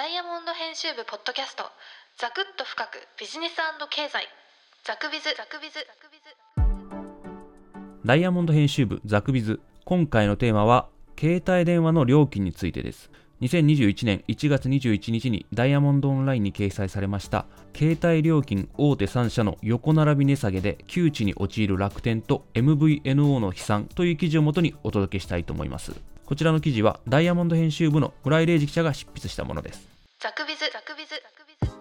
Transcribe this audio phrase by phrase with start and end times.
[0.00, 1.62] ダイヤモンド編集部ポッドキャスト。
[2.16, 3.56] ザクッと深くビジネス
[3.90, 4.24] 経済。
[4.82, 5.24] ザクビズ。
[5.36, 5.74] ザクビズ。
[5.74, 6.24] ザクビズ
[8.06, 9.60] ダイヤモンド編集部ザクビズ。
[9.84, 13.10] 今回のテーマは携帯電話の料金についてです。
[13.42, 17.44] 2021年1月21日にダイヤモンドオンラインに掲載されました
[17.76, 25.92] 携帯料金大手3社の横並び値下げで窮地に陥る楽天と MVNO の悲惨という記事をもとにお届けしたいと思います。
[26.24, 29.89] こちらの記事はダイヤモンド編集部の村井礼二記者が執筆したものです。
[30.22, 31.14] ザクビズザクビズ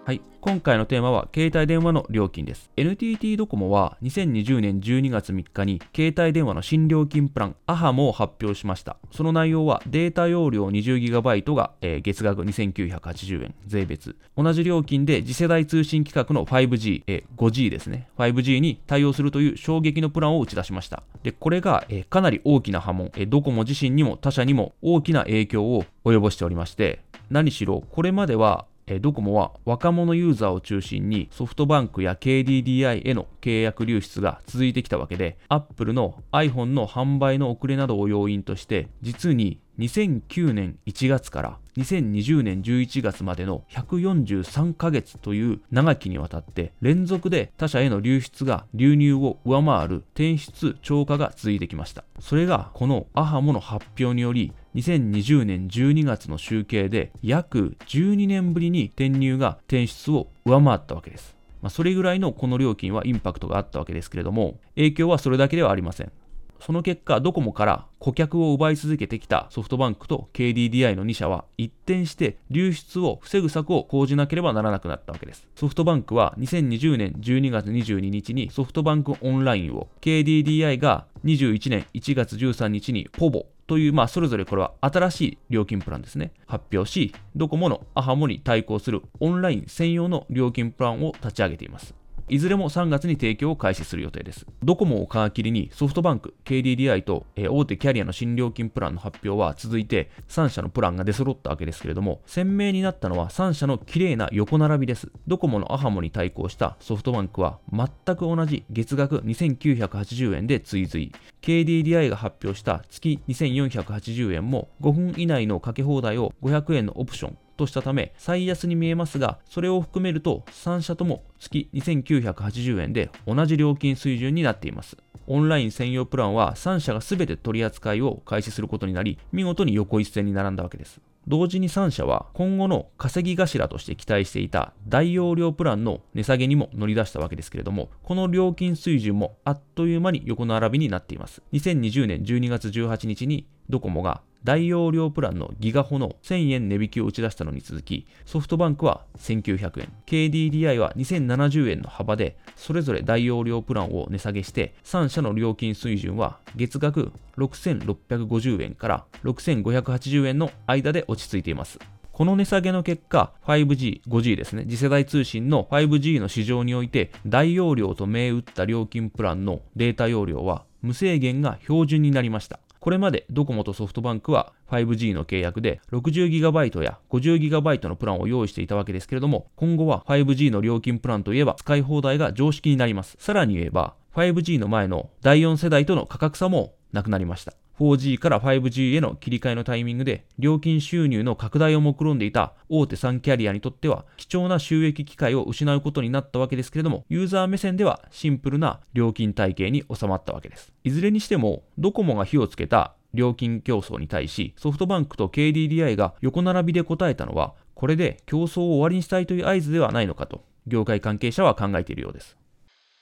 [0.05, 2.71] はい、今回のテーマは携帯電話の料金です。
[2.77, 8.95] NTT ドコモは2020年12月3日に携帯電話の新料金プラン AHAMO を発表しました。
[9.11, 14.15] その内容はデータ容量 20GB が、えー、月額2980円税別。
[14.37, 18.07] 同じ料金で次世代通信規格の 5G、えー、5G ですね。
[18.17, 21.03] 5G に対応するという衝撃のプランを打ち出しました。
[21.23, 28.65] で、これが、えー、かなり大きな波紋、えドコモ自身にも他社にも大きな影響を及ぼしておりまして、何しろこれまでは
[29.01, 52.03] ドコモは若者ユーザーを中心にソフトバンクや KDDI への契約流出が続いてきたわけで、Apple の iPhone の販売の遅れなどを要因として、実に2009年1月から2020年11月までの143ヶ月という長きにわたって連続で他社への流出が流入を上回る転出超過が続いてきました。
[52.19, 61.35] それがこのアハモの発表により2020年12月の集計で約12年ぶりに転入が転出を上回ったわけです。
[61.61, 66.11] まあ、それぐらいのこの料金はインパクトがあったわけですけれども、影響はそれだけではありません。
[66.59, 75.47] その結果、ドコモから顧客を奪い続けてきたソフトバンクと KDDI の2社は一転して流出を防ぐ策を講じなければならなくなったわけです。
[75.55, 91.98] ソフトバンクは2020年12月22日にソフトバンクオンラインを、KDDI が21年1月13日にポボという、まあ、それぞれこれは新しい料金プランですね、発表し、ドコモのアハモに対抗するオンライン専用の料金プランを立ち上げています。
[92.29, 94.45] いずれも3月に提供を開始する予定です。
[94.63, 105.11] ドコモを皮切りにソフトバンク、KDDI と、え、大手キャリアの新料金プランの発表は続いて3社のプランが出揃ったわけですけれども、鮮明になったのは3社の綺麗な横並びです。
[105.27, 111.11] ドコモのアハモに対抗したソフトバンクは全く同じ月額2980円で追随。
[111.41, 124.97] KDDI が発表した月2480円も5分以内のかけ放題を500円のオプションとしたため最安に見えますがそれを含めると3社とも月2980円で同じ料金水準になっています
[125.27, 141.43] オンライン専用プランは3社が全て取り扱いを開始することになり見事に横一線に並んだわけです同時に3社は今後の稼ぎ頭として期待していた大容量プランの値下げにも乗り出したわけですけれども、この料金水準もあっという間に横並びになっています。
[141.53, 161.79] 2020年12月18日にドコモが大容量プランのギガホの1000円値引きを打ち出したのに続き、ソフトバンクは1900円、KDDI は2070円の幅で、それぞれ大容量プランを値下げして、3社の料金水準は月額6650円から6580円の間で落ち着いています。
[162.19, 172.59] この値下げの結果、5G、5G ですね、次世代通信の 5G の市場において、大容量と銘打った料金プランのデータ容量は無制限が標準になりました。
[172.89, 183.15] これまでドコモとソフトバンクは 5G の契約で 60GB や 50GB のプランを用意していたわけですけれども、今後は 5G の料金プランといえば使い放題が常識になります。
[183.19, 187.53] さらに言えば、5G の前の第4世代との価格差もなくなりました。
[187.79, 200.73] 4G から 5G への切り替えのタイミングで料金収入の拡大を目論んでいた大手3キャリアにとっては貴重な収益機会を失うことになったわけですけれどもユーザー目線ではシンプルな料金体系に収まったわけです。
[200.83, 212.37] いずれにしてもドコモが火をつけた料金競争に対しソフトバンクと KDDI が横並びで答えたのはこれで競争を終わりにしたいという合図ではないのかと業界関係者は考えているようです。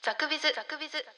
[0.02, 1.17] ザクビズザクビズ。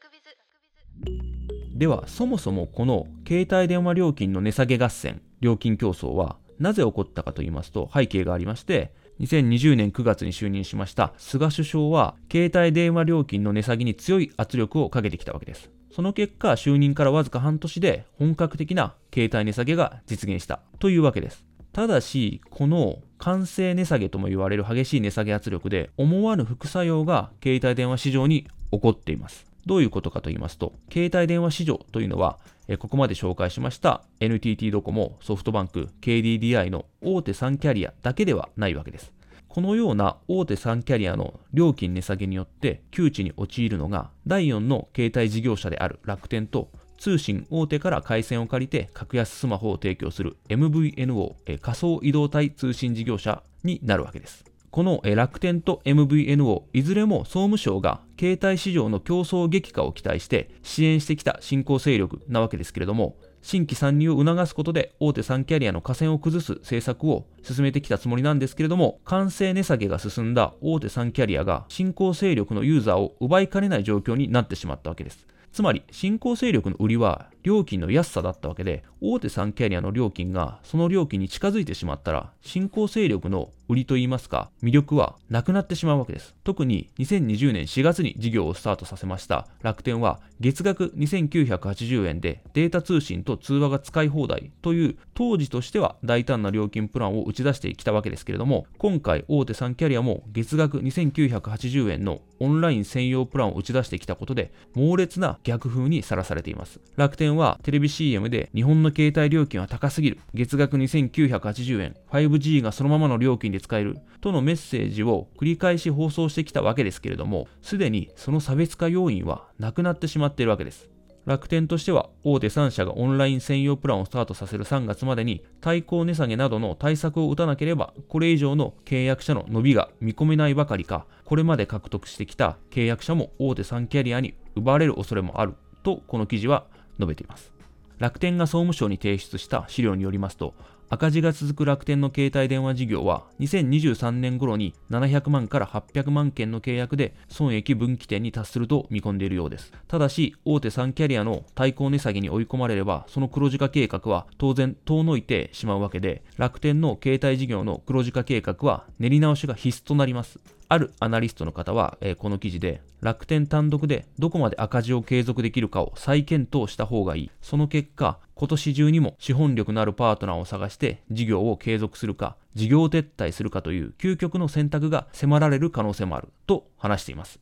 [1.81, 15.71] ではそもそもこの携帯電話料金の値下げ合戦料金競争はなぜ起こったかと言いますと背景がありまして2020年9月に就任しました菅首相は携帯電話料金の値下げに強い圧力をかけてきたわけです。
[15.91, 20.61] その結果就任からわずか半年で本格的な携帯値下げが実現した。
[20.81, 21.47] というわけです。
[21.73, 29.50] ただしこの完成値下げとも言われる激しい値下げ圧力で思わぬ副作用が携帯電話市場に起こっています。
[29.67, 32.39] どういうことかと言いますと、携帯電話市場というのは、
[32.79, 39.13] ここまで紹介しました NTT ドコモ、ソフトバンク、KDDI の大手3キャリアだけではないわけです。
[39.49, 54.50] このような大手3キャリアの料金値下げによって窮地に陥るのが第4の携帯事業者である楽天と通信大手から回線を借りて格安スマホを提供する MVNO 仮想移動体通信事業者になるわけです。
[54.71, 75.27] この楽天と MVNO いずれも総務省が携帯市場の競争激化を期待して支援してきた新興勢力なわけですけれども新規参入を促すことで大手3キャリアの河川を崩す政策を進めてきたつもりなんですけれども、完成値下げが進んだ大手3キャリアが新興勢力のユーザーを奪いかねない状況になってしまったわけです。
[75.53, 86.35] つまり、新興勢力の売りは料金の安さだったわけで、大手3キャリアの料金がその料金に近づいてしまったら、新興勢力の売りといいますか、魅力はなくなってしまうわけです。
[86.43, 106.81] 特に2020年4月に事業をスタートさせました楽天は、月額2980円でデータ通信と通話が使い放題という当時としては大胆な料金プランを打ち出してきたわけですけれども、今回大手3キャリアも月額2980円のオンライン専用プランを打ち出してきたことで、猛烈な逆風にさらされています。
[106.97, 110.19] 楽天はテレビ CM で日本の携帯料金は高すぎる。
[110.35, 111.97] 月額2980円。
[112.11, 113.99] 5G がそのままの料金で使える。
[114.21, 120.91] とのメッセージを繰り返し放送してきたわけですけれども、すでにその差別化要因はなくなってしまっているわけです。
[121.27, 136.67] 楽天としては大手3社がオンライン専用プランをスタートさせる3月までに対抗値下げなどの対策を打たなければこれ以上の契約者の伸びが見込めないばかりかこれまで獲得してきた契約者も大手3キャリアに奪われる恐れもあるとこの記事は
[137.01, 137.53] 述べています。
[137.99, 140.55] 楽天が総務省に提出した資料によりますと、
[140.93, 149.73] 赤字が続く楽天の携帯電話事業は2023年頃に700万から800万件の契約で損益分岐点に達すると見込んでいるようです。
[149.87, 160.41] ただし、大手3キャリアの対抗値下げに追い込まれれば、その黒字化計画は当然遠のいてしまうわけで、楽天の携帯事業の黒字化計画は練り直しが必須となります。
[160.73, 167.31] あるアナリストの方は、えー、この記事で楽天単独でどこまで赤字を継続できるかを再検討した方がいい。
[167.41, 177.39] その結果、今年中にも資本力のあるパートナーを探して事業を継続するか、事業撤退するかという究極の選択が迫られる可能性もあると話しています。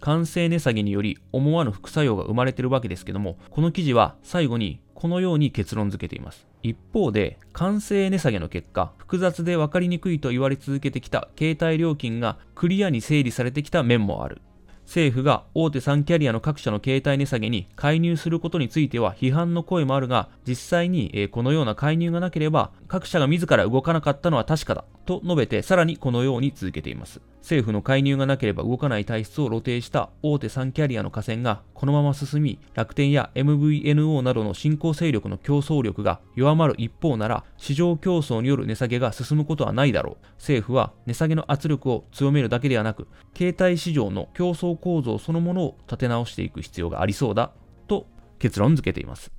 [0.00, 6.46] 完成値下げにより思わぬ副作用が生まれているわけですけども、この記事は最後にこのように結論付けています。
[6.62, 14.42] 一方で、完成値下げの結果、複雑で分かりにくいと言われ続けてきた携帯料金がクリアに整理されてきた面もある。
[14.86, 24.84] 政府が大手3キャリアの各社の携帯値下げに介入することについては批判の声もあるが、実際にこのような介入がなければ、各社が自ら動かなかったのは確かだ。
[25.06, 27.22] と述べて、さらにこのように続けています。
[27.38, 40.26] 政府の介入がなければ動かない体質を露呈した大手3キャリアの河川がこのまま進み、楽天や MVNO などの新興勢力の競争力が弱まる一方なら、市場競争による値下げが進むことはないだろう。
[40.34, 47.52] 政府は値下げの圧力を強めるだけではなく、携帯市場の競争構造そのものを立て直していく必要がありそうだ
[47.88, 48.06] と
[48.38, 49.32] 結論付けています。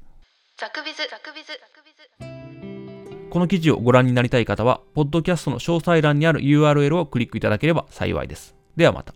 [0.58, 1.52] ザクビズ、ザクビズ、
[3.34, 8.56] この記事をご覧になりたい方は、ポッドキャストの詳細欄にある URL をクリックいただければ幸いです。
[8.76, 9.16] ではまた。